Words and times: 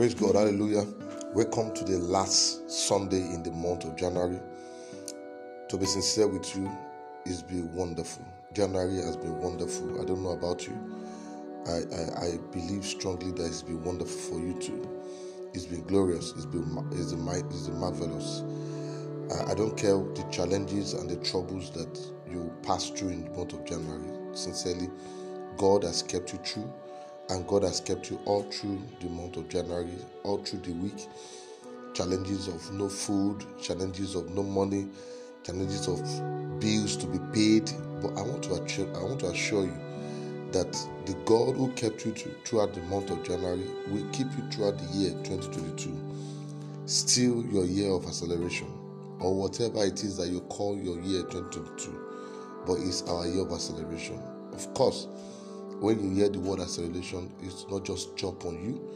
Praise 0.00 0.14
God, 0.14 0.34
hallelujah. 0.34 0.86
Welcome 1.34 1.74
to 1.74 1.84
the 1.84 1.98
last 1.98 2.70
Sunday 2.70 3.20
in 3.20 3.42
the 3.42 3.50
month 3.50 3.84
of 3.84 3.96
January. 3.96 4.40
To 5.68 5.76
be 5.76 5.84
sincere 5.84 6.26
with 6.26 6.56
you, 6.56 6.74
it's 7.26 7.42
been 7.42 7.70
wonderful. 7.74 8.24
January 8.54 8.96
has 8.96 9.18
been 9.18 9.38
wonderful. 9.42 10.00
I 10.00 10.06
don't 10.06 10.22
know 10.22 10.30
about 10.30 10.66
you. 10.66 10.72
I, 11.66 11.80
I, 11.94 12.28
I 12.28 12.38
believe 12.50 12.82
strongly 12.82 13.32
that 13.32 13.44
it's 13.44 13.60
been 13.60 13.84
wonderful 13.84 14.38
for 14.38 14.40
you 14.40 14.58
too. 14.58 14.88
It's 15.52 15.66
been 15.66 15.84
glorious. 15.84 16.32
It's 16.32 16.46
been 16.46 16.62
it's 16.92 17.12
been, 17.12 17.28
it's 17.28 17.68
been 17.68 17.78
marvelous. 17.78 18.42
I, 19.34 19.50
I 19.50 19.54
don't 19.54 19.76
care 19.76 19.98
the 19.98 20.26
challenges 20.32 20.94
and 20.94 21.10
the 21.10 21.16
troubles 21.16 21.72
that 21.72 22.00
you 22.26 22.50
pass 22.62 22.88
through 22.88 23.10
in 23.10 23.24
the 23.24 23.30
month 23.32 23.52
of 23.52 23.66
January. 23.66 24.08
Sincerely, 24.32 24.88
God 25.58 25.84
has 25.84 26.02
kept 26.02 26.32
you 26.32 26.38
true 26.42 26.72
and 27.30 27.46
God 27.46 27.62
has 27.62 27.80
kept 27.80 28.10
you 28.10 28.18
all 28.24 28.42
through 28.42 28.82
the 29.00 29.08
month 29.08 29.36
of 29.36 29.48
January, 29.48 29.94
all 30.24 30.38
through 30.38 30.60
the 30.60 30.72
week. 30.72 31.06
Challenges 31.94 32.48
of 32.48 32.72
no 32.72 32.88
food, 32.88 33.44
challenges 33.62 34.16
of 34.16 34.30
no 34.34 34.42
money, 34.42 34.88
challenges 35.44 35.86
of 35.86 35.98
bills 36.60 36.96
to 36.96 37.06
be 37.06 37.18
paid. 37.32 37.70
But 38.02 38.18
I 38.18 38.22
want 38.22 38.42
to 38.44 38.54
assure, 38.54 38.96
I 38.96 39.02
want 39.02 39.20
to 39.20 39.26
assure 39.26 39.64
you 39.64 39.78
that 40.50 40.72
the 41.06 41.14
God 41.24 41.56
who 41.56 41.70
kept 41.72 42.04
you 42.04 42.12
throughout 42.44 42.74
the 42.74 42.82
month 42.82 43.10
of 43.10 43.22
January 43.22 43.64
will 43.88 44.08
keep 44.10 44.26
you 44.36 44.50
throughout 44.50 44.78
the 44.78 44.96
year 44.96 45.10
2022. 45.22 45.96
Still 46.86 47.44
your 47.46 47.64
year 47.64 47.92
of 47.92 48.06
acceleration, 48.06 48.66
or 49.20 49.36
whatever 49.36 49.84
it 49.84 50.02
is 50.02 50.16
that 50.16 50.28
you 50.28 50.40
call 50.42 50.76
your 50.76 50.98
year 51.00 51.22
2022, 51.22 52.64
but 52.66 52.78
it's 52.80 53.02
our 53.02 53.26
year 53.28 53.42
of 53.42 53.52
acceleration. 53.52 54.20
Of 54.52 54.74
course 54.74 55.06
when 55.80 55.98
you 55.98 56.14
hear 56.14 56.28
the 56.28 56.38
word 56.38 56.60
acceleration, 56.60 57.32
it's 57.40 57.66
not 57.70 57.86
just 57.86 58.14
jump 58.14 58.44
on 58.44 58.54
you. 58.62 58.86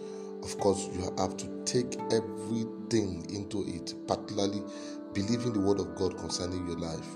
Of 0.43 0.59
course, 0.59 0.87
you 0.93 1.01
have 1.17 1.35
to 1.39 1.49
take 1.65 1.99
everything 2.13 3.25
into 3.35 3.65
it, 3.67 3.95
particularly 4.07 4.63
believing 5.15 5.55
the 5.55 5.61
word 5.61 5.81
of 5.81 5.95
God 5.95 6.19
concerning 6.19 6.67
your 6.67 6.79
life 6.79 7.07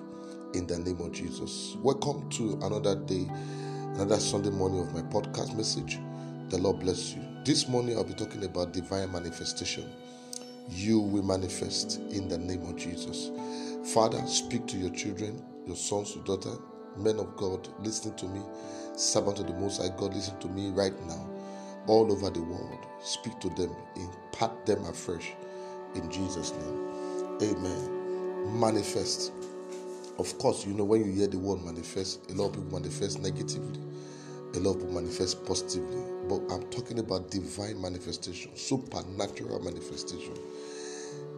in 0.55 0.66
the 0.66 0.78
name 0.78 0.98
of 1.02 1.12
Jesus. 1.12 1.77
Welcome 1.83 2.30
to 2.30 2.55
another 2.62 2.97
day, 2.97 3.28
another 3.97 4.19
Sunday 4.19 4.48
morning 4.48 4.80
of 4.80 4.94
my 4.94 5.02
podcast 5.02 5.55
message. 5.55 5.98
The 6.48 6.56
Lord 6.56 6.80
bless 6.80 7.12
you. 7.12 7.22
This 7.44 7.69
morning, 7.69 7.98
I'll 7.98 8.05
be 8.05 8.14
talking 8.14 8.44
about 8.44 8.72
divine 8.72 9.12
manifestation. 9.12 9.84
You 10.70 10.98
will 10.98 11.25
manifest 11.25 12.00
in 12.10 12.28
the 12.28 12.38
name 12.38 12.62
of 12.62 12.77
Jesus. 12.77 13.30
Father, 13.92 14.27
speak 14.27 14.66
to 14.69 14.78
your 14.78 14.91
children, 14.94 15.44
your 15.66 15.77
sons, 15.77 16.14
your 16.14 16.25
daughter, 16.25 16.56
men 16.97 17.19
of 17.19 17.36
God, 17.36 17.69
listening 17.80 18.16
to 18.16 18.27
me 18.28 18.41
servant 18.98 19.41
of 19.41 19.46
the 19.48 19.54
Most 19.54 19.80
High 19.82 19.91
God, 19.96 20.14
listen 20.14 20.38
to 20.41 20.48
me 20.48 20.70
right 20.70 20.94
now, 21.06 21.28
all 21.86 22.10
over 22.12 22.30
the 22.30 22.42
world. 22.42 22.86
Speak 23.02 23.38
to 23.41 23.50
them, 23.50 23.74
impart 23.96 24.66
them 24.66 24.84
afresh 24.86 25.32
in 25.94 26.10
Jesus' 26.10 26.52
name. 26.52 27.38
Amen. 27.42 28.60
Manifest. 28.60 29.32
Of 30.19 30.38
course, 30.38 30.66
you 30.66 30.74
know, 30.74 30.84
when 30.84 31.04
you 31.04 31.12
hear 31.12 31.28
the 31.28 31.38
word 31.38 31.64
manifest, 31.64 32.30
a 32.30 32.34
lot 32.34 32.48
of 32.48 32.54
people 32.54 32.80
manifest 32.80 33.20
negatively, 33.20 33.80
a 34.54 34.60
lot 34.60 34.72
of 34.76 34.78
people 34.80 34.94
manifest 34.94 35.44
positively. 35.46 36.02
But 36.28 36.52
I'm 36.52 36.64
talking 36.70 36.98
about 37.00 37.30
divine 37.30 37.80
manifestation, 37.80 38.56
supernatural 38.56 39.60
manifestation. 39.62 40.34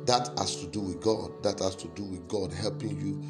That 0.07 0.31
has 0.39 0.57
to 0.57 0.67
do 0.69 0.81
with 0.81 1.01
God. 1.01 1.43
That 1.43 1.61
has 1.61 1.77
to 1.77 1.89
do 1.89 2.05
with 2.05 2.29
God 2.29 2.53
helping 2.53 3.01
you 3.01 3.23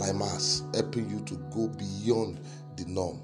climax, 0.00 0.62
helping 0.74 1.10
you 1.10 1.20
to 1.20 1.34
go 1.54 1.68
beyond 1.68 2.40
the 2.76 2.84
norm. 2.86 3.20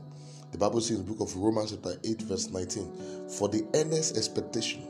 The 0.52 0.58
Bible 0.58 0.80
says 0.82 0.98
in 0.98 1.06
the 1.06 1.12
book 1.12 1.26
of 1.26 1.34
Romans, 1.34 1.70
chapter 1.70 1.98
8, 2.04 2.22
verse 2.22 2.50
19, 2.50 3.28
For 3.30 3.48
the 3.48 3.66
earnest 3.74 4.16
expectation 4.16 4.86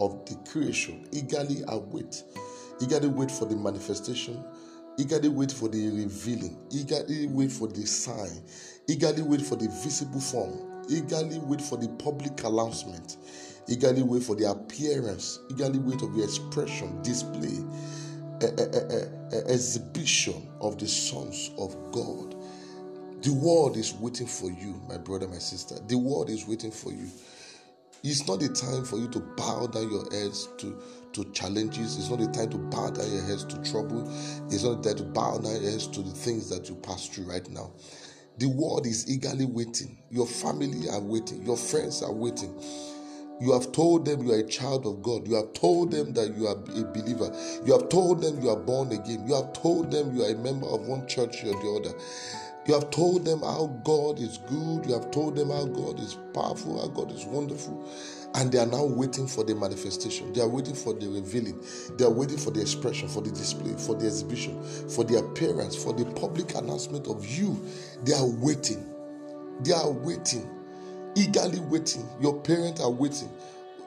of 0.00 0.24
the 0.24 0.36
creation 0.50 1.06
eagerly 1.12 1.62
await, 1.68 2.24
eagerly 2.80 3.08
wait 3.08 3.30
for 3.30 3.44
the 3.44 3.56
manifestation, 3.56 4.42
eagerly 4.96 5.28
wait 5.28 5.52
for 5.52 5.68
the 5.68 5.90
revealing, 5.90 6.58
eagerly 6.70 7.26
wait 7.26 7.52
for 7.52 7.68
the 7.68 7.86
sign, 7.86 8.42
eagerly 8.88 9.20
wait 9.20 9.42
for 9.42 9.56
the 9.56 9.68
visible 9.84 10.20
form, 10.20 10.82
eagerly 10.88 11.40
wait 11.40 11.60
for 11.60 11.76
the 11.76 11.88
public 12.02 12.42
announcement, 12.44 13.18
eagerly 13.68 14.02
wait 14.02 14.22
for 14.22 14.34
the 14.34 14.50
appearance, 14.50 15.40
eagerly 15.50 15.78
wait 15.78 16.00
of 16.00 16.14
the 16.14 16.24
expression, 16.24 17.02
display, 17.02 17.62
a, 18.42 18.46
a, 18.46 19.36
a, 19.36 19.52
exhibition 19.52 20.48
of 20.60 20.78
the 20.78 20.86
sons 20.86 21.50
of 21.58 21.74
God 21.92 22.34
the 23.22 23.32
world 23.32 23.76
is 23.76 23.94
waiting 23.94 24.28
for 24.28 24.48
you, 24.48 24.80
my 24.88 24.96
brother, 24.96 25.26
my 25.26 25.38
sister. 25.38 25.74
The 25.88 25.98
world 25.98 26.30
is 26.30 26.46
waiting 26.46 26.70
for 26.70 26.92
you. 26.92 27.08
It's 28.04 28.28
not 28.28 28.38
the 28.38 28.48
time 28.48 28.84
for 28.84 28.96
you 28.96 29.08
to 29.08 29.18
bow 29.18 29.66
down 29.66 29.90
your 29.90 30.08
heads 30.12 30.48
to, 30.58 30.80
to 31.14 31.24
challenges. 31.32 31.98
It's 31.98 32.10
not 32.10 32.20
the 32.20 32.28
time 32.28 32.50
to 32.50 32.58
bow 32.58 32.90
down 32.90 33.12
your 33.12 33.24
heads 33.24 33.42
to 33.46 33.60
trouble. 33.68 34.08
It's 34.50 34.62
not 34.62 34.84
the 34.84 34.90
time 34.90 34.98
to 34.98 35.04
bow 35.12 35.38
down 35.38 35.60
your 35.60 35.70
heads 35.72 35.88
to 35.88 36.02
the 36.02 36.12
things 36.12 36.48
that 36.50 36.68
you 36.68 36.76
pass 36.76 37.08
through 37.08 37.24
right 37.24 37.48
now. 37.50 37.72
The 38.38 38.46
world 38.46 38.86
is 38.86 39.10
eagerly 39.10 39.46
waiting. 39.46 39.98
Your 40.10 40.26
family 40.26 40.88
are 40.88 41.00
waiting. 41.00 41.44
Your 41.44 41.56
friends 41.56 42.04
are 42.04 42.12
waiting. 42.12 42.54
You 43.40 43.52
have 43.52 43.72
told 43.72 44.04
them 44.04 44.26
you 44.26 44.32
are 44.32 44.40
a 44.40 44.46
child 44.48 44.86
of 44.86 45.02
God. 45.02 45.28
You 45.28 45.36
have 45.36 45.52
told 45.52 45.92
them 45.92 46.12
that 46.14 46.36
you 46.36 46.48
are 46.48 46.56
a 46.56 46.84
believer. 46.92 47.32
You 47.64 47.72
have 47.72 47.88
told 47.88 48.22
them 48.22 48.42
you 48.42 48.50
are 48.50 48.56
born 48.56 48.92
again. 48.92 49.26
You 49.28 49.34
have 49.34 49.52
told 49.52 49.92
them 49.92 50.16
you 50.16 50.24
are 50.24 50.30
a 50.30 50.36
member 50.36 50.66
of 50.66 50.88
one 50.88 51.06
church 51.06 51.44
or 51.44 51.52
the 51.52 51.80
other. 51.80 51.98
You 52.66 52.74
have 52.74 52.90
told 52.90 53.24
them 53.24 53.40
how 53.40 53.80
God 53.84 54.18
is 54.18 54.38
good. 54.38 54.86
You 54.86 54.94
have 54.94 55.10
told 55.10 55.36
them 55.36 55.50
how 55.50 55.64
God 55.66 56.00
is 56.00 56.18
powerful, 56.34 56.80
how 56.80 56.88
God 56.88 57.12
is 57.12 57.24
wonderful. 57.24 57.88
And 58.34 58.52
they 58.52 58.58
are 58.58 58.66
now 58.66 58.84
waiting 58.84 59.26
for 59.26 59.44
the 59.44 59.54
manifestation. 59.54 60.32
They 60.34 60.42
are 60.42 60.48
waiting 60.48 60.74
for 60.74 60.92
the 60.92 61.08
revealing. 61.08 61.62
They 61.96 62.04
are 62.04 62.10
waiting 62.10 62.38
for 62.38 62.50
the 62.50 62.60
expression, 62.60 63.08
for 63.08 63.22
the 63.22 63.30
display, 63.30 63.74
for 63.78 63.94
the 63.94 64.06
exhibition, 64.06 64.62
for 64.88 65.04
the 65.04 65.18
appearance, 65.18 65.82
for 65.82 65.94
the 65.94 66.04
public 66.12 66.56
announcement 66.56 67.06
of 67.08 67.24
you. 67.26 67.58
They 68.04 68.12
are 68.12 68.26
waiting. 68.26 68.84
They 69.60 69.72
are 69.72 69.90
waiting. 69.90 70.48
Eagerly 71.18 71.58
waiting. 71.58 72.08
Your 72.20 72.40
parents 72.42 72.80
are 72.80 72.90
waiting. 72.90 73.28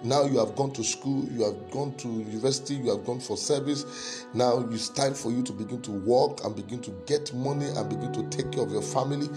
Now 0.04 0.26
you 0.26 0.38
have 0.40 0.54
gone 0.58 0.72
to 0.72 0.84
school, 0.84 1.24
you 1.32 1.46
have 1.46 1.72
gone 1.72 1.96
to 1.98 2.10
university, 2.10 2.74
you 2.74 2.90
have 2.90 3.06
gone 3.06 3.22
for 3.22 3.38
service. 3.38 4.26
Now 4.34 4.68
it's 4.70 4.90
time 4.90 5.14
for 5.14 5.32
you 5.32 5.42
to 5.44 5.54
begin 5.54 5.82
to 5.84 5.92
work 5.92 6.44
and 6.44 6.54
begin 6.54 6.82
to 6.82 6.92
get 7.06 7.34
money 7.34 7.68
and 7.68 7.90
begin 7.90 8.12
to 8.12 8.24
take 8.36 8.52
care 8.52 8.64
of 8.64 8.72
your 8.72 8.82
family. 8.82 9.30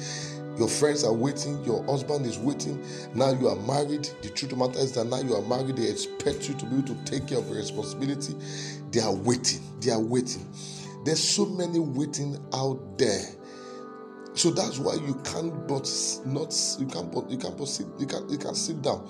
Your 0.59 0.67
friends 0.67 1.05
are 1.05 1.13
waiting, 1.13 1.63
your 1.65 1.85
husband 1.85 2.27
is 2.27 2.37
waiting. 2.37 2.85
Now 3.15 3.31
you 3.31 3.47
are 3.47 3.61
married. 3.63 4.09
The 4.23 4.31
truth 4.31 4.57
matter 4.57 4.81
is 4.81 4.91
that 4.93 5.05
now 5.05 5.21
you 5.21 5.37
are 5.37 5.43
married, 5.43 5.77
they 5.77 5.89
expect 5.89 6.49
you 6.49 6.57
to 6.57 6.67
be 6.67 6.79
able 6.79 6.89
to 6.89 7.05
take 7.05 7.29
care 7.29 7.39
of 7.39 7.47
your 7.47 7.59
responsibility. 7.59 8.35
They 8.91 9.03
are 9.03 9.15
waiting. 9.15 9.61
They 9.81 9.93
are 9.93 10.01
waiting. 10.01 10.51
There's 11.05 11.23
so 11.23 11.47
many 11.47 11.79
waiting 11.79 12.39
out 12.55 12.99
there. 12.99 13.27
So 14.35 14.51
that's 14.51 14.79
why 14.79 14.95
you 14.95 15.15
can't 15.25 15.67
but 15.69 15.91
not 16.27 16.55
you 16.79 16.87
can't 16.87 17.13
but 17.13 17.31
you 17.31 17.39
can't 17.39 17.57
but 17.57 17.69
sit 17.69 17.87
you 17.99 18.07
can 18.07 18.29
you 18.29 18.39
can 18.39 18.55
sit 18.55 18.83
down 18.83 19.09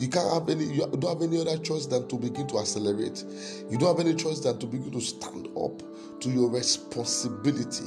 you 0.00 0.08
can't 0.08 0.32
have 0.32 0.48
any, 0.48 0.64
you 0.64 0.86
don't 0.86 1.20
have 1.20 1.20
any 1.22 1.38
other 1.42 1.58
choice 1.58 1.84
than 1.84 2.08
to 2.08 2.16
begin 2.16 2.46
to 2.48 2.58
accelerate. 2.58 3.22
You 3.70 3.76
don't 3.76 3.98
have 3.98 4.04
any 4.04 4.16
choice 4.16 4.40
than 4.40 4.58
to 4.58 4.66
begin 4.66 4.90
to 4.92 5.00
stand 5.00 5.48
up 5.48 5.82
to 6.20 6.30
your 6.30 6.48
responsibility, 6.48 7.84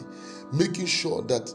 making 0.54 0.86
sure 0.86 1.24
that 1.24 1.52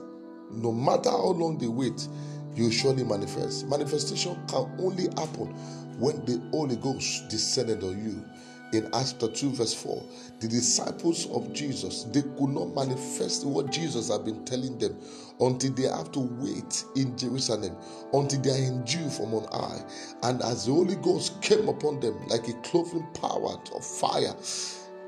no 0.51 0.73
matter 0.73 1.11
how 1.11 1.29
long 1.29 1.59
they 1.59 1.69
wait, 1.69 2.09
you 2.57 2.73
surely 2.73 3.05
manifest. 3.05 3.69
Manifestation 3.69 4.37
can 4.49 4.69
only 4.81 5.05
happen 5.17 5.55
when 5.97 6.25
the 6.25 6.43
Holy 6.51 6.75
Ghost 6.75 7.29
descended 7.29 7.85
on 7.85 8.03
you 8.03 8.25
in 8.73 8.87
Acts 8.95 9.15
2, 9.15 9.53
verse 9.53 9.75
4, 9.75 10.03
the 10.41 10.49
disciples 10.49 11.27
of 11.31 11.53
Jesus, 11.53 12.05
they 12.05 12.23
could 12.23 12.51
not 12.51 12.75
manifest 12.75 13.47
what 13.47 13.71
Jesus 13.71 14.11
had 14.11 14.25
been 14.25 14.45
telling 14.45 14.79
them 14.79 14.97
until 15.41 15.73
they 15.73 15.85
have 15.85 16.13
to 16.13 16.21
wait 16.21 16.85
in 16.97 17.17
Jerusalem, 17.17 17.77
until 18.13 18.41
they 18.41 18.51
are 18.51 18.67
endued 18.67 19.13
from 19.13 19.35
on 19.35 19.47
high. 19.53 19.83
And 20.23 20.43
as 20.43 20.67
the 20.67 20.73
Holy 20.73 20.97
Ghost 20.97 21.41
came 21.43 21.69
upon 21.69 22.01
them 22.01 22.27
like 22.29 22.49
a 22.49 22.55
cloven 22.63 23.07
power 23.15 23.59
of 23.75 23.85
fire, 23.85 24.35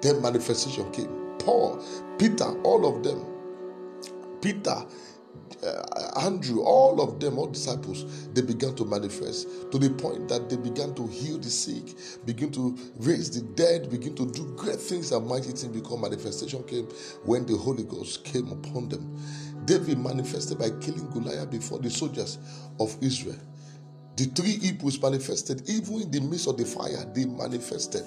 then 0.03 0.23
manifestation 0.23 0.91
came. 0.93 1.37
Paul, 1.39 1.83
Peter, 2.19 2.47
all 2.63 2.87
of 2.87 3.03
them. 3.03 3.27
Peter, 4.41 4.77
uh, 5.65 6.21
Andrew, 6.21 6.63
all 6.63 7.01
of 7.01 7.21
them, 7.21 7.39
all 7.39 7.49
disciples, 7.49 8.29
they 8.29 8.43
began 8.43 8.75
to 8.77 8.85
manifest 8.85 9.49
to 9.71 9.79
the 9.79 9.91
point 9.91 10.29
that 10.29 10.49
they 10.49 10.57
began 10.57 10.95
to 10.95 11.07
heal 11.09 11.39
the 11.39 11.51
sick, 11.51 11.95
begin 12.25 12.51
to 12.53 12.77
raise 12.99 13.31
the 13.31 13.43
dead, 13.55 13.91
begin 13.91 14.15
to 14.17 14.27
do 14.33 14.55
great 14.57 14.79
things 14.81 15.13
and 15.13 15.27
mighty 15.27 15.51
things 15.53 15.69
because 15.69 16.01
manifestation 16.01 16.63
came 16.65 16.87
when 17.25 17.47
the 17.47 17.57
Holy 17.57 17.85
Ghost 17.85 18.25
came 18.25 18.51
upon 18.53 18.89
them. 18.89 19.17
David 19.67 19.99
manifested 19.99 20.59
by 20.59 20.71
killing 20.81 21.09
Goliath 21.11 21.51
before 21.51 21.79
the 21.79 21.91
soldiers 21.91 22.39
of 22.79 22.97
Israel. 23.03 23.39
The 24.17 24.25
three 24.27 24.59
Hebrews 24.59 25.01
manifested, 25.01 25.69
even 25.71 26.03
in 26.03 26.11
the 26.11 26.21
midst 26.21 26.49
of 26.49 26.57
the 26.57 26.65
fire, 26.65 27.05
they 27.15 27.25
manifested 27.25 28.05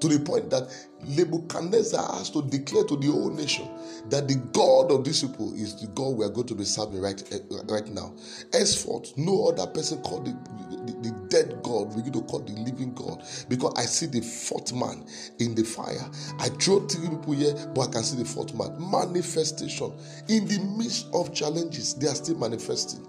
to 0.00 0.08
the 0.08 0.18
point 0.20 0.50
that 0.50 0.68
Nebuchadnezzar 1.06 2.18
has 2.18 2.30
to 2.30 2.42
declare 2.42 2.84
to 2.84 2.96
the 2.96 3.08
whole 3.08 3.30
nation 3.30 3.68
that 4.10 4.28
the 4.28 4.36
God 4.52 4.90
of 4.90 5.04
these 5.04 5.22
people 5.22 5.52
is 5.54 5.80
the 5.80 5.86
God 5.88 6.16
we 6.16 6.24
are 6.24 6.30
going 6.30 6.46
to 6.46 6.54
be 6.54 6.64
serving 6.64 7.00
right, 7.00 7.22
eh, 7.32 7.38
right 7.68 7.86
now. 7.88 8.14
Henceforth, 8.52 9.16
no 9.16 9.48
other 9.48 9.66
person 9.66 10.00
called 10.02 10.26
the, 10.26 10.92
the, 10.92 11.08
the 11.08 11.28
dead 11.28 11.62
God, 11.62 11.88
we're 11.94 12.00
going 12.00 12.12
to 12.12 12.22
call 12.22 12.40
the 12.40 12.52
living 12.52 12.94
God. 12.94 13.22
Because 13.48 13.74
I 13.76 13.82
see 13.82 14.06
the 14.06 14.20
fourth 14.20 14.72
man 14.72 15.06
in 15.38 15.54
the 15.54 15.64
fire. 15.64 16.04
I 16.38 16.48
throw 16.48 16.86
three 16.86 17.08
people 17.08 17.32
here, 17.34 17.54
but 17.74 17.88
I 17.88 17.92
can 17.92 18.02
see 18.02 18.16
the 18.22 18.28
fourth 18.28 18.54
man. 18.54 18.76
Manifestation. 18.90 19.92
In 20.28 20.46
the 20.46 20.58
midst 20.76 21.06
of 21.12 21.34
challenges, 21.34 21.94
they 21.94 22.08
are 22.08 22.14
still 22.14 22.38
manifesting. 22.38 23.04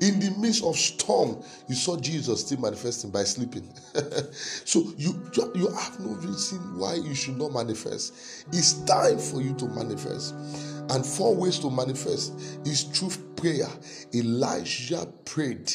In 0.00 0.18
the 0.18 0.34
midst 0.38 0.64
of 0.64 0.76
storm, 0.76 1.42
you 1.68 1.74
saw 1.74 1.96
Jesus 1.98 2.40
still 2.40 2.60
manifesting 2.60 3.10
by 3.10 3.24
sleeping. 3.24 3.68
so 4.64 4.92
you, 4.96 5.20
you 5.54 5.68
have 5.68 6.00
no 6.00 6.14
reason 6.30 6.78
why 6.78 6.94
you 6.94 7.14
should 7.14 7.36
not 7.36 7.52
manifest. 7.52 8.46
It's 8.52 8.72
time 8.84 9.18
for 9.18 9.40
you 9.40 9.54
to 9.54 9.66
manifest. 9.66 10.34
And 10.90 11.04
four 11.04 11.34
ways 11.36 11.58
to 11.60 11.70
manifest 11.70 12.32
is 12.64 12.84
through 12.84 13.10
prayer. 13.36 13.68
Elijah 14.14 15.06
prayed. 15.24 15.72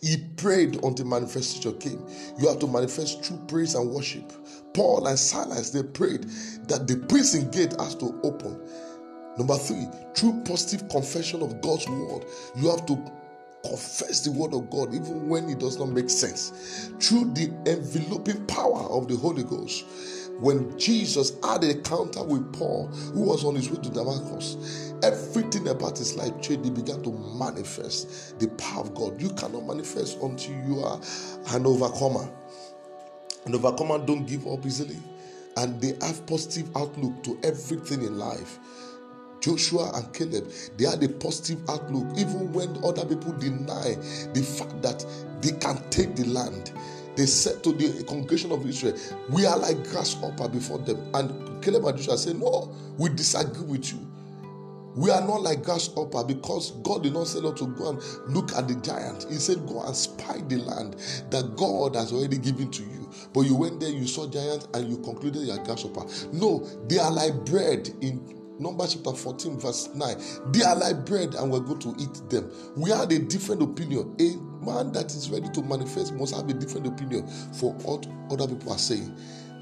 He 0.00 0.16
prayed 0.36 0.82
until 0.82 1.06
manifestation 1.06 1.78
came. 1.78 2.04
You 2.38 2.48
have 2.48 2.58
to 2.60 2.66
manifest 2.66 3.24
through 3.24 3.38
praise 3.46 3.74
and 3.74 3.90
worship. 3.90 4.32
Paul 4.74 5.06
and 5.06 5.18
Silas, 5.18 5.70
they 5.70 5.82
prayed 5.82 6.24
that 6.68 6.86
the 6.88 6.96
prison 7.08 7.50
gate 7.50 7.74
has 7.78 7.94
to 7.96 8.18
open. 8.24 8.58
Number 9.38 9.56
three, 9.56 9.86
through 10.14 10.42
positive 10.44 10.88
confession 10.88 11.42
of 11.42 11.60
God's 11.60 11.88
word, 11.88 12.26
you 12.56 12.68
have 12.70 12.84
to 12.86 12.96
confess 13.64 14.20
the 14.20 14.32
word 14.32 14.54
of 14.54 14.70
God 14.70 14.94
even 14.94 15.28
when 15.28 15.48
it 15.48 15.58
does 15.58 15.78
not 15.78 15.88
make 15.88 16.10
sense. 16.10 16.90
Through 17.00 17.32
the 17.34 17.52
enveloping 17.66 18.44
power 18.46 18.82
of 18.90 19.08
the 19.08 19.16
Holy 19.16 19.44
Ghost. 19.44 19.84
When 20.40 20.76
Jesus 20.76 21.32
had 21.44 21.62
a 21.62 21.70
encounter 21.70 22.24
with 22.24 22.52
Paul, 22.52 22.88
who 22.88 23.22
was 23.22 23.44
on 23.44 23.54
his 23.54 23.70
way 23.70 23.80
to 23.80 23.90
Damascus, 23.90 24.92
everything 25.02 25.68
about 25.68 25.98
his 25.98 26.16
life 26.16 26.32
changed. 26.40 26.64
He 26.64 26.70
began 26.70 27.02
to 27.02 27.12
manifest 27.38 28.38
the 28.40 28.48
power 28.48 28.80
of 28.80 28.94
God. 28.94 29.20
You 29.20 29.28
cannot 29.30 29.66
manifest 29.66 30.18
until 30.20 30.54
you 30.66 30.80
are 30.80 31.00
an 31.50 31.66
overcomer. 31.66 32.28
An 33.46 33.54
overcomer 33.54 34.04
don't 34.04 34.24
give 34.26 34.46
up 34.46 34.64
easily, 34.66 34.98
and 35.56 35.80
they 35.80 35.94
have 36.04 36.26
positive 36.26 36.74
outlook 36.76 37.22
to 37.24 37.38
everything 37.44 38.02
in 38.02 38.18
life. 38.18 38.58
Joshua 39.42 39.90
and 39.94 40.14
Caleb, 40.14 40.50
they 40.78 40.86
had 40.86 41.02
a 41.02 41.08
positive 41.08 41.58
outlook, 41.68 42.06
even 42.16 42.52
when 42.52 42.82
other 42.84 43.04
people 43.04 43.32
deny 43.32 43.96
the 44.32 44.42
fact 44.42 44.80
that 44.82 45.04
they 45.42 45.52
can 45.52 45.82
take 45.90 46.14
the 46.16 46.24
land. 46.24 46.72
They 47.16 47.26
said 47.26 47.62
to 47.64 47.72
the 47.72 48.04
congregation 48.04 48.52
of 48.52 48.66
Israel, 48.66 48.96
We 49.28 49.44
are 49.44 49.58
like 49.58 49.84
grasshopper 49.88 50.48
before 50.48 50.78
them. 50.78 51.10
And 51.12 51.62
Caleb 51.62 51.84
and 51.84 51.98
Joshua 51.98 52.16
said, 52.16 52.38
No, 52.38 52.74
we 52.96 53.10
disagree 53.10 53.66
with 53.66 53.92
you. 53.92 53.98
We 54.94 55.10
are 55.10 55.20
not 55.26 55.42
like 55.42 55.62
grasshopper 55.62 56.22
because 56.24 56.72
God 56.82 57.02
did 57.02 57.14
not 57.14 57.26
say 57.26 57.40
to 57.40 57.66
go 57.66 57.90
and 57.90 58.02
look 58.34 58.52
at 58.52 58.68
the 58.68 58.74
giant. 58.76 59.26
He 59.28 59.36
said, 59.36 59.66
Go 59.66 59.82
and 59.82 59.96
spy 59.96 60.40
the 60.48 60.56
land 60.58 60.94
that 61.30 61.56
God 61.56 61.96
has 61.96 62.12
already 62.12 62.38
given 62.38 62.70
to 62.70 62.82
you. 62.82 63.10
But 63.34 63.42
you 63.42 63.56
went 63.56 63.80
there, 63.80 63.90
you 63.90 64.06
saw 64.06 64.28
giants, 64.28 64.68
and 64.72 64.88
you 64.88 64.98
concluded 64.98 65.42
you 65.42 65.52
are 65.52 65.64
grasshopper. 65.64 66.04
No, 66.32 66.66
they 66.88 66.98
are 66.98 67.10
like 67.10 67.34
bread 67.44 67.90
in 68.00 68.41
Numbers 68.58 68.94
chapter 68.94 69.12
14, 69.12 69.58
verse 69.58 69.88
9. 69.94 70.16
They 70.52 70.62
are 70.62 70.76
like 70.76 71.04
bread, 71.04 71.34
and 71.34 71.50
we're 71.50 71.60
going 71.60 71.80
to 71.80 71.94
eat 71.98 72.30
them. 72.30 72.50
We 72.76 72.90
had 72.90 73.10
a 73.12 73.18
different 73.18 73.62
opinion. 73.62 74.14
A 74.20 74.64
man 74.64 74.92
that 74.92 75.06
is 75.06 75.30
ready 75.30 75.48
to 75.50 75.62
manifest 75.62 76.14
must 76.14 76.34
have 76.34 76.48
a 76.48 76.52
different 76.52 76.86
opinion 76.86 77.26
for 77.54 77.72
what 77.74 78.06
other 78.30 78.46
people 78.46 78.72
are 78.72 78.78
saying. 78.78 79.16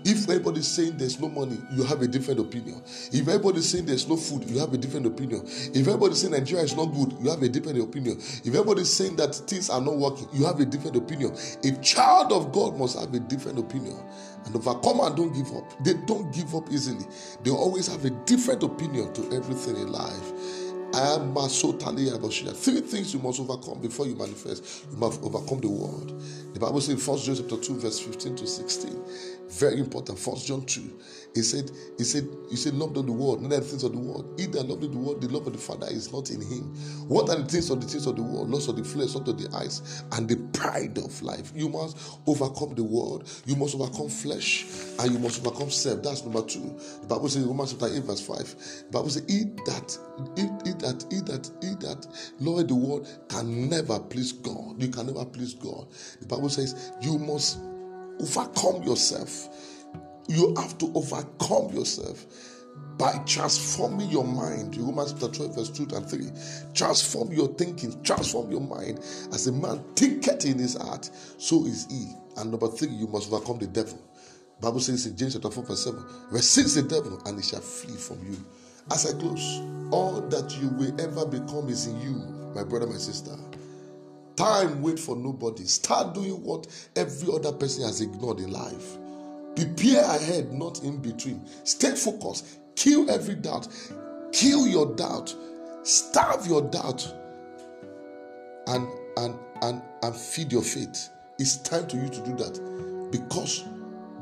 If 0.05 0.29
everybody's 0.29 0.67
saying 0.67 0.97
there's 0.97 1.21
no 1.21 1.29
money, 1.29 1.59
you 1.73 1.85
have 1.85 2.03
a 2.03 2.09
different 2.09 2.41
opinion. 2.41 2.83
If 3.13 3.29
everybody's 3.29 3.69
saying 3.69 3.87
there's 3.87 4.09
no 4.09 4.17
food, 4.17 4.49
you 4.49 4.59
have 4.59 4.73
a 4.73 4.79
different 4.79 5.07
opinion. 5.07 5.43
If 5.47 5.87
everybody's 5.87 6.21
saying 6.21 6.33
Nigeria 6.33 6.65
is 6.65 6.77
not 6.77 6.87
good, 6.87 7.15
you 7.21 7.31
have 7.31 7.43
a 7.43 7.49
different 7.49 7.81
opinion. 7.81 8.19
If 8.19 8.47
everybody's 8.49 8.91
saying 8.93 9.17
that 9.17 9.35
things 9.35 9.69
are 9.71 9.81
not 9.81 9.97
working, 9.97 10.29
you 10.33 10.47
have 10.47 10.61
a 10.61 10.65
different 10.65 10.97
opinion. 10.97 11.37
A 11.65 11.73
child 11.83 12.33
of 12.33 12.53
God 12.53 12.79
must 12.79 12.99
have 12.99 13.13
a 13.15 13.21
different 13.21 13.59
opinion. 13.59 13.99
And 14.47 14.57
overcome 14.57 15.01
and 15.01 15.17
don't 15.17 15.33
give 15.35 15.55
up. 15.55 15.65
They 15.85 15.95
don't 16.07 16.33
give 16.33 16.55
up 16.55 16.71
easily. 16.71 17.05
They 17.43 17.51
always 17.51 17.87
have 17.89 18.05
a 18.05 18.11
different 18.25 18.63
opinion 18.63 19.13
to 19.15 19.33
everything 19.33 19.77
in 19.77 19.93
life. 19.93 20.33
I 20.93 21.15
am 21.15 21.35
Three 21.35 22.81
things 22.81 23.15
you 23.15 23.21
must 23.21 23.39
overcome 23.39 23.81
before 23.81 24.07
you 24.07 24.17
manifest. 24.17 24.87
You 24.91 24.97
must 24.97 25.23
overcome 25.23 25.61
the 25.61 25.69
world. 25.69 26.21
The 26.53 26.59
Bible 26.59 26.81
says 26.81 26.95
in 27.01 27.15
1 27.15 27.19
John 27.21 27.37
chapter 27.37 27.57
2, 27.57 27.79
verse 27.79 28.01
15 28.01 28.37
to 28.37 28.47
16. 28.47 29.05
Very 29.51 29.81
important. 29.81 30.19
First 30.19 30.47
John 30.47 30.65
2. 30.65 31.01
He 31.35 31.43
said, 31.43 31.71
He 31.99 32.05
said, 32.05 32.29
He 32.51 32.57
said, 32.57 32.75
love 32.75 32.95
not 32.95 33.07
the 33.07 33.13
world, 33.13 33.43
not 33.43 33.51
the 33.51 33.61
things 33.61 33.85
of 33.85 33.93
the 33.93 33.99
world. 33.99 34.39
He 34.39 34.47
that 34.47 34.69
loved 34.69 34.83
the 34.83 34.97
world, 34.97 35.21
the 35.21 35.29
love 35.29 35.47
of 35.47 35.53
the 35.53 35.59
Father 35.59 35.87
is 35.89 36.13
not 36.13 36.31
in 36.31 36.41
him. 36.41 36.75
What 37.09 37.29
are 37.31 37.37
the 37.37 37.45
things 37.45 37.71
of 37.71 37.81
the 37.81 37.87
things 37.87 38.07
of 38.07 38.17
the 38.17 38.23
world? 38.23 38.51
Loss 38.51 38.69
of 38.69 38.77
the 38.77 38.85
flesh, 38.85 39.15
not 39.15 39.29
of 39.29 39.39
the 39.41 39.57
eyes, 39.57 40.05
and 40.13 40.29
the 40.29 40.37
pride 40.59 40.99
of 40.99 41.21
life. 41.23 41.53
You 41.55 41.69
must 41.69 41.97
overcome 42.27 42.75
the 42.75 42.85
world, 42.85 43.29
you 43.47 43.57
must 43.57 43.75
overcome 43.75 44.09
flesh, 44.09 44.67
and 44.99 45.13
you 45.13 45.19
must 45.19 45.45
overcome 45.45 45.71
self. 45.71 46.03
That's 46.03 46.23
number 46.25 46.43
two. 46.43 46.77
The 47.03 47.07
Bible 47.09 47.29
says 47.29 47.43
in 47.43 47.49
Romans 47.49 47.73
chapter 47.73 47.95
8, 47.95 48.03
verse 48.05 48.27
5. 48.27 48.37
The 48.39 48.91
Bible 48.91 49.11
says, 49.11 49.25
He 49.29 49.45
that 49.67 49.99
he, 50.37 50.43
he 50.65 50.75
that 50.79 51.05
he 51.11 51.21
that 51.21 51.51
he 51.61 51.75
that 51.87 52.07
love 52.41 52.69
the 52.69 52.75
world 52.75 53.09
can 53.29 53.69
never 53.69 53.99
please 53.99 54.33
God. 54.33 54.81
You 54.81 54.89
can 54.89 55.07
never 55.07 55.25
please 55.25 55.55
God. 55.55 55.89
The 56.21 56.27
Bible 56.27 56.49
says 56.49 56.93
you 57.01 57.19
must 57.19 57.59
overcome 58.21 58.83
yourself. 58.83 59.49
You 60.29 60.55
have 60.57 60.79
to 60.79 60.93
overcome 60.95 61.75
yourself 61.75 62.25
by 62.99 63.19
transforming 63.25 64.11
your 64.11 64.25
mind. 64.25 64.77
Romans 64.77 65.13
chapter 65.13 65.29
12, 65.29 65.55
verse 65.55 65.71
2 65.71 65.89
and 65.97 66.09
3. 66.09 66.31
Transform 66.75 67.33
your 67.33 67.49
thinking, 67.55 68.01
transform 68.03 68.51
your 68.51 68.61
mind. 68.61 68.99
As 69.33 69.47
a 69.47 69.53
man 69.53 69.83
thinketh 69.97 70.45
in 70.45 70.59
his 70.59 70.77
heart, 70.77 71.11
so 71.39 71.65
is 71.65 71.87
he. 71.91 72.13
And 72.37 72.51
number 72.51 72.69
three, 72.69 72.89
you 72.89 73.07
must 73.09 73.33
overcome 73.33 73.59
the 73.59 73.67
devil. 73.67 73.99
Bible 74.61 74.81
says 74.81 75.07
in 75.07 75.17
James 75.17 75.33
chapter 75.33 75.51
4, 75.51 75.65
verse 75.65 75.85
7, 75.85 76.05
resist 76.31 76.75
the 76.77 76.83
devil 76.83 77.21
and 77.25 77.39
he 77.39 77.43
shall 77.43 77.61
flee 77.61 77.97
from 77.97 78.19
you. 78.31 78.37
As 78.91 79.07
I 79.07 79.19
close, 79.19 79.61
all 79.91 80.21
that 80.29 80.57
you 80.61 80.69
will 80.69 81.01
ever 81.01 81.25
become 81.25 81.69
is 81.71 81.87
in 81.87 82.01
you, 82.01 82.13
my 82.55 82.65
brother, 82.65 82.87
my 82.87 82.97
sister. 82.97 83.35
Time 84.41 84.81
wait 84.81 84.99
for 84.99 85.17
nobody. 85.17 85.65
Start 85.65 86.15
doing 86.15 86.43
what 86.43 86.67
every 86.97 87.31
other 87.31 87.53
person 87.53 87.85
has 87.85 88.01
ignored 88.01 88.41
in 88.41 88.51
life. 88.51 88.97
Prepare 89.55 90.03
ahead, 90.03 90.51
not 90.51 90.83
in 90.83 90.97
between. 90.97 91.47
Stay 91.65 91.95
focused. 91.95 92.47
Kill 92.75 93.11
every 93.11 93.35
doubt. 93.35 93.69
Kill 94.33 94.67
your 94.67 94.97
doubt. 94.97 95.37
Starve 95.83 96.47
your 96.47 96.63
doubt. 96.63 97.07
And 98.69 98.89
and 99.19 99.39
and 99.61 99.83
and 100.03 100.17
feed 100.17 100.51
your 100.51 100.63
faith. 100.63 101.11
It's 101.39 101.59
time 101.59 101.87
to 101.89 101.99
you 101.99 102.09
to 102.09 102.25
do 102.25 102.35
that. 102.37 103.11
Because 103.13 103.65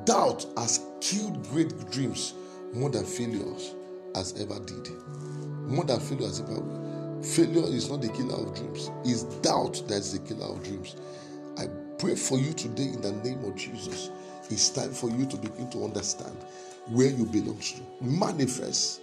doubt 0.05 0.45
has 0.57 0.85
killed 1.01 1.45
great 1.45 1.93
dreams 1.93 2.35
more 2.75 2.91
than 2.91 3.05
failures 3.05 3.73
has 4.17 4.33
ever 4.41 4.59
did. 4.65 4.89
More 5.69 5.85
than 5.85 6.01
failures 6.01 6.41
ever 6.41 6.88
Failure 7.23 7.67
is 7.67 7.91
not 7.91 8.01
the 8.01 8.09
killer 8.09 8.35
of 8.35 8.55
dreams, 8.55 8.91
it's 9.05 9.25
doubt 9.41 9.83
that's 9.89 10.13
the 10.13 10.21
killer 10.21 10.47
of 10.47 10.63
dreams. 10.63 10.97
I 11.59 11.67
pray 11.99 12.15
for 12.15 12.39
you 12.39 12.53
today 12.53 12.85
in 12.85 13.01
the 13.01 13.13
name 13.13 13.45
of 13.45 13.57
Jesus. 13.57 14.11
It's 14.51 14.71
time 14.71 14.93
for 14.93 15.11
you 15.11 15.27
to 15.27 15.37
begin 15.37 15.69
to 15.71 15.85
understand 15.85 16.37
where 16.87 17.11
you 17.11 17.27
belong 17.27 17.59
to. 17.59 17.81
Manifest. 18.01 19.01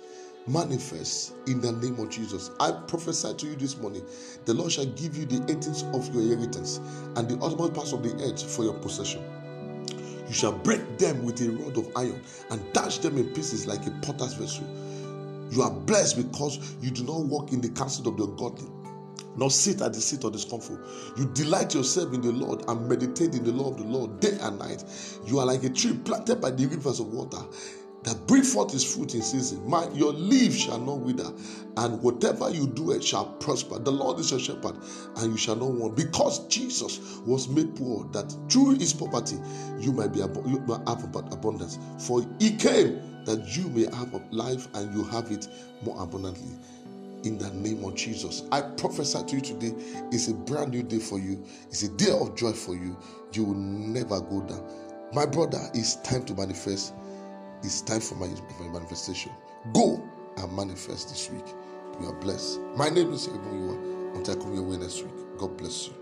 Manifest 0.48 1.34
in 1.48 1.60
the 1.60 1.74
name 1.74 2.00
of 2.00 2.10
Jesus. 2.10 2.52
I 2.60 2.72
prophesy 2.72 3.34
to 3.34 3.48
you 3.48 3.56
this 3.56 3.78
morning 3.78 4.06
the 4.46 4.54
Lord 4.54 4.72
shall 4.72 4.86
give 4.86 5.18
you 5.18 5.26
the 5.26 5.42
eighteenth 5.52 5.84
of 5.94 6.14
your 6.14 6.24
inheritance 6.24 6.78
and 7.16 7.28
the 7.28 7.38
ultimate 7.44 7.74
parts 7.74 7.92
of 7.92 8.02
the 8.02 8.14
earth 8.24 8.42
for 8.44 8.64
your 8.64 8.76
possession. 8.76 9.24
You 10.28 10.34
shall 10.34 10.54
break 10.54 10.98
them 10.98 11.24
with 11.26 11.42
a 11.42 11.52
rod 11.52 11.78
of 11.78 11.92
iron 11.96 12.22
and 12.50 12.74
dash 12.74 13.00
them 13.00 13.18
in 13.18 13.28
pieces 13.34 13.68
like 13.68 13.86
a 13.88 13.92
potter's 14.02 14.34
vessel. 14.36 14.66
You 15.52 15.62
are 15.62 15.72
blessed 15.72 16.18
because 16.18 16.76
you 16.82 16.92
do 16.92 17.04
not 17.04 17.26
walk 17.26 17.52
in 17.54 17.62
the 17.62 17.70
counsel 17.70 18.08
of 18.08 18.18
the 18.18 18.24
ungodly, 18.24 18.68
nor 19.38 19.50
sit 19.50 19.82
at 19.82 19.94
the 19.94 20.02
seat 20.02 20.24
of 20.24 20.34
discomfort. 20.34 20.80
You 21.18 21.26
delight 21.28 21.74
yourself 21.74 22.14
in 22.14 22.22
the 22.22 22.32
Lord 22.32 22.64
and 22.68 22.88
meditate 22.90 23.36
in 23.36 23.44
the 23.44 23.52
law 23.52 23.72
of 23.72 23.78
the 23.78 23.84
Lord 23.84 24.20
day 24.20 24.38
and 24.42 24.60
night. 24.60 24.84
You 25.26 25.40
are 25.40 25.46
like 25.46 25.64
a 25.64 25.70
tree 25.70 25.98
planted 26.04 26.42
by 26.42 26.52
the 26.52 26.66
rivers 26.66 27.00
of 27.00 27.08
water 27.08 27.44
that 28.06 28.28
bring 28.28 28.44
forth 28.44 28.72
his 28.72 28.84
fruit 28.84 29.16
in 29.16 29.22
season. 29.22 29.68
My, 29.68 29.88
your 29.90 30.14
leaf 30.14 30.56
shall 30.56 30.80
not 30.80 31.00
wither, 31.00 31.32
and 31.78 32.02
whatever 32.02 32.50
you 32.50 32.68
do 32.68 32.92
it 32.92 33.04
shall 33.04 33.26
prosper. 33.26 33.80
The 33.80 33.92
Lord 33.92 34.20
is 34.20 34.32
your 34.32 34.40
shepherd, 34.40 34.76
and 35.18 35.32
you 35.32 35.38
shall 35.38 35.56
not 35.56 35.72
want. 35.72 35.96
Because 35.96 36.48
Jesus 36.48 37.18
was 37.26 37.48
made 37.50 37.76
poor, 37.76 38.08
that 38.14 38.34
through 38.50 38.76
his 38.76 38.94
poverty 38.94 39.38
you 39.80 39.92
might 39.92 40.14
be 40.14 40.20
you 40.20 40.64
might 40.68 40.88
have 40.88 41.04
abundance. 41.16 41.80
For 42.00 42.26
he 42.40 42.56
came 42.56 43.02
that 43.26 43.58
you 43.58 43.68
may 43.70 43.86
have 43.96 44.14
life 44.32 44.68
and 44.76 44.96
you 44.96 45.04
have 45.06 45.32
it 45.32 45.48
more 45.84 46.02
abundantly. 46.02 46.54
In 47.24 47.40
the 47.40 47.50
name 47.56 47.84
of 47.84 47.96
Jesus, 47.96 48.44
I 48.52 48.62
prophesy 48.62 49.24
to 49.26 49.36
you 49.38 49.42
today. 49.42 49.74
It's 50.12 50.28
a 50.28 50.34
brand 50.36 50.72
new 50.72 50.84
day 50.84 51.00
for 51.00 51.18
you. 51.18 51.44
It's 51.70 51.82
a 51.82 51.90
day 51.90 52.12
of 52.12 52.36
joy 52.36 52.52
for 52.52 52.76
you. 52.76 52.96
You 53.34 53.46
will 53.46 53.56
never 53.56 54.22
go 54.22 54.42
down. 54.42 54.64
My 55.12 55.26
brother, 55.26 55.60
it's 55.74 55.96
time 55.98 56.24
to 56.26 56.36
manifest 56.36 56.94
it's 57.64 57.82
time 57.82 58.02
for 58.02 58.16
my 58.16 58.30
manifestation. 58.72 59.32
Go 59.74 60.02
and 60.38 60.54
manifest 60.56 61.10
this 61.10 61.30
week. 61.32 61.46
You 62.02 62.10
are 62.10 62.14
blessed. 62.14 62.60
My 62.76 62.90
name 62.90 63.14
is 63.14 63.28
Ebonyua. 63.28 64.16
Until 64.16 64.40
I 64.40 64.44
come 64.44 64.54
your 64.54 64.64
way 64.64 64.78
next 64.78 65.04
week. 65.04 65.14
God 65.38 65.58
bless 65.58 65.88
you. 65.90 65.94